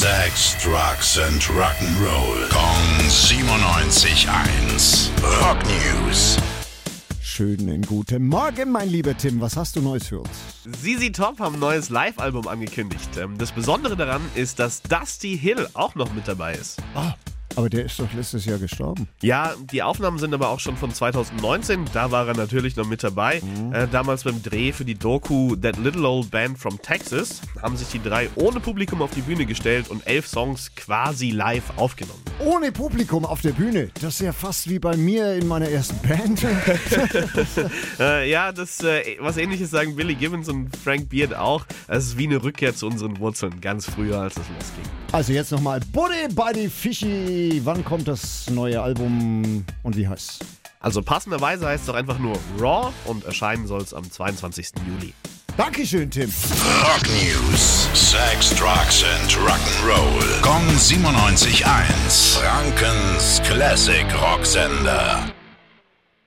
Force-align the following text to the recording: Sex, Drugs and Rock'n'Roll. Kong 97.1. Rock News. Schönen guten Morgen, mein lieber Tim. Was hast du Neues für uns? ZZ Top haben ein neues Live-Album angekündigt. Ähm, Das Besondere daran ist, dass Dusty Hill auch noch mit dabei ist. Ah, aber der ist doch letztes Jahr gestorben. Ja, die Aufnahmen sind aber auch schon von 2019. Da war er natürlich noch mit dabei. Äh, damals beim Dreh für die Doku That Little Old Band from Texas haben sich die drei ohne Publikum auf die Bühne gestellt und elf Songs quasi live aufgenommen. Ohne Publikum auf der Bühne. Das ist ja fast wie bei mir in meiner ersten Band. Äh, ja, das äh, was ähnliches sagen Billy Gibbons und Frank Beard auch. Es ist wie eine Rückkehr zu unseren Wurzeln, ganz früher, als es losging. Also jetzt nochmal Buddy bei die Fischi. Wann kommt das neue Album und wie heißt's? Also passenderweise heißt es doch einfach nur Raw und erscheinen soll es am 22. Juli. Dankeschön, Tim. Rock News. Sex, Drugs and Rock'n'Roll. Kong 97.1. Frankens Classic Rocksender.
Sex, 0.00 0.56
Drugs 0.64 1.18
and 1.18 1.42
Rock'n'Roll. 1.42 2.48
Kong 2.48 2.98
97.1. 3.10 5.10
Rock 5.42 5.58
News. 5.66 6.38
Schönen 7.20 7.82
guten 7.82 8.26
Morgen, 8.26 8.72
mein 8.72 8.88
lieber 8.88 9.14
Tim. 9.14 9.42
Was 9.42 9.58
hast 9.58 9.76
du 9.76 9.82
Neues 9.82 10.06
für 10.06 10.20
uns? 10.20 10.30
ZZ 10.72 11.12
Top 11.14 11.38
haben 11.38 11.56
ein 11.56 11.60
neues 11.60 11.90
Live-Album 11.90 12.48
angekündigt. 12.48 13.10
Ähm, 13.18 13.36
Das 13.36 13.52
Besondere 13.52 13.94
daran 13.94 14.22
ist, 14.34 14.58
dass 14.58 14.80
Dusty 14.80 15.36
Hill 15.38 15.68
auch 15.74 15.94
noch 15.94 16.10
mit 16.14 16.26
dabei 16.26 16.54
ist. 16.54 16.78
Ah, 16.94 17.12
aber 17.56 17.68
der 17.68 17.84
ist 17.84 17.98
doch 17.98 18.12
letztes 18.12 18.44
Jahr 18.44 18.58
gestorben. 18.58 19.08
Ja, 19.22 19.54
die 19.72 19.82
Aufnahmen 19.82 20.18
sind 20.18 20.32
aber 20.32 20.50
auch 20.50 20.60
schon 20.60 20.76
von 20.76 20.92
2019. 20.92 21.84
Da 21.92 22.10
war 22.10 22.28
er 22.28 22.36
natürlich 22.36 22.76
noch 22.76 22.86
mit 22.86 23.02
dabei. 23.02 23.42
Äh, 23.72 23.88
damals 23.90 24.24
beim 24.24 24.42
Dreh 24.42 24.72
für 24.72 24.84
die 24.84 24.94
Doku 24.94 25.56
That 25.56 25.76
Little 25.76 26.06
Old 26.06 26.30
Band 26.30 26.58
from 26.58 26.80
Texas 26.80 27.40
haben 27.60 27.76
sich 27.76 27.88
die 27.88 28.02
drei 28.02 28.28
ohne 28.36 28.60
Publikum 28.60 29.02
auf 29.02 29.10
die 29.10 29.22
Bühne 29.22 29.46
gestellt 29.46 29.88
und 29.90 30.06
elf 30.06 30.26
Songs 30.26 30.74
quasi 30.76 31.30
live 31.30 31.64
aufgenommen. 31.76 32.22
Ohne 32.38 32.72
Publikum 32.72 33.24
auf 33.24 33.40
der 33.40 33.52
Bühne. 33.52 33.90
Das 34.00 34.14
ist 34.14 34.20
ja 34.20 34.32
fast 34.32 34.68
wie 34.68 34.78
bei 34.78 34.96
mir 34.96 35.34
in 35.34 35.48
meiner 35.48 35.68
ersten 35.68 35.98
Band. 36.06 36.40
Äh, 37.98 38.30
ja, 38.30 38.52
das 38.52 38.82
äh, 38.82 39.16
was 39.18 39.36
ähnliches 39.36 39.70
sagen 39.70 39.94
Billy 39.96 40.14
Gibbons 40.14 40.48
und 40.48 40.74
Frank 40.76 41.08
Beard 41.08 41.34
auch. 41.34 41.66
Es 41.88 42.06
ist 42.06 42.18
wie 42.18 42.26
eine 42.26 42.42
Rückkehr 42.42 42.74
zu 42.74 42.86
unseren 42.86 43.18
Wurzeln, 43.18 43.60
ganz 43.60 43.86
früher, 43.86 44.20
als 44.20 44.34
es 44.34 44.48
losging. 44.48 44.84
Also 45.12 45.32
jetzt 45.32 45.50
nochmal 45.52 45.80
Buddy 45.92 46.32
bei 46.34 46.52
die 46.52 46.68
Fischi. 46.68 47.39
Wann 47.64 47.84
kommt 47.84 48.08
das 48.08 48.50
neue 48.50 48.80
Album 48.82 49.64
und 49.82 49.96
wie 49.96 50.08
heißt's? 50.08 50.38
Also 50.80 51.02
passenderweise 51.02 51.66
heißt 51.66 51.82
es 51.82 51.86
doch 51.86 51.94
einfach 51.94 52.18
nur 52.18 52.38
Raw 52.58 52.92
und 53.04 53.24
erscheinen 53.24 53.66
soll 53.66 53.82
es 53.82 53.92
am 53.92 54.10
22. 54.10 54.68
Juli. 54.86 55.12
Dankeschön, 55.56 56.10
Tim. 56.10 56.32
Rock 56.82 57.02
News. 57.08 57.88
Sex, 57.92 58.54
Drugs 58.54 59.04
and 59.04 59.32
Rock'n'Roll. 59.32 60.40
Kong 60.42 60.66
97.1. 60.76 62.38
Frankens 62.38 63.42
Classic 63.44 64.06
Rocksender. 64.22 65.30